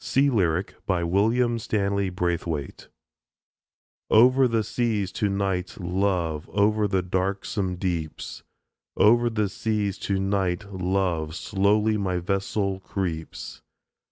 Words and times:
SEA 0.03 0.31
LYRIC 0.31 0.73
WILLIAM 0.87 1.59
STANLEY 1.59 2.09
BRAITHWAITE 2.09 2.87
Over 4.09 4.47
the 4.47 4.63
seas 4.63 5.11
to 5.11 5.29
night, 5.29 5.77
love, 5.79 6.49
Over 6.49 6.87
the 6.87 7.03
darksome 7.03 7.75
deeps, 7.75 8.41
Over 8.97 9.29
the 9.29 9.47
seas 9.47 9.99
to 9.99 10.19
night, 10.19 10.65
love, 10.73 11.35
Slowly 11.35 11.97
my 11.97 12.17
vessel 12.17 12.79
creeps. 12.79 13.61